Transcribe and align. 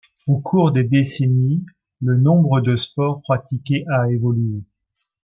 Au 0.25 0.39
cours 0.39 0.71
des 0.71 0.83
décennies, 0.83 1.63
le 2.01 2.17
nombre 2.17 2.59
de 2.61 2.75
sport 2.75 3.21
pratiqués 3.21 3.85
a 3.93 4.09
évolué. 4.09 4.63